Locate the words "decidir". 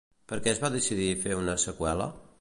0.77-1.11